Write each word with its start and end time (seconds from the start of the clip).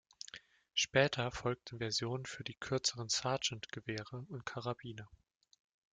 Später 0.73 1.29
folgten 1.29 1.77
Versionen 1.77 2.25
für 2.25 2.43
die 2.43 2.55
kürzeren 2.55 3.07
Sergeant-Gewehre 3.07 4.25
und 4.29 4.47
Karabiner. 4.47 5.07